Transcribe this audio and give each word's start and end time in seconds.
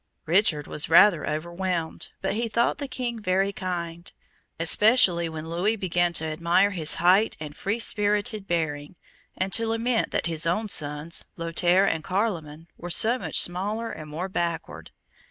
Richard 0.25 0.65
was 0.65 0.89
rather 0.89 1.29
overwhelmed, 1.29 2.09
but 2.23 2.33
he 2.33 2.47
thought 2.47 2.79
the 2.79 2.87
King 2.87 3.21
very 3.21 3.53
kind, 3.53 4.11
especially 4.59 5.29
when 5.29 5.47
Louis 5.47 5.75
began 5.75 6.11
to 6.13 6.25
admire 6.25 6.71
his 6.71 6.95
height 6.95 7.37
and 7.39 7.55
free 7.55 7.77
spirited 7.77 8.47
bearing, 8.47 8.95
and 9.37 9.53
to 9.53 9.67
lament 9.67 10.09
that 10.09 10.25
his 10.25 10.47
own 10.47 10.69
sons, 10.69 11.23
Lothaire 11.37 11.85
and 11.85 12.03
Carloman, 12.03 12.65
were 12.77 12.89
so 12.89 13.19
much 13.19 13.39
smaller 13.39 13.91
and 13.91 14.09
more 14.09 14.27
backward. 14.27 14.89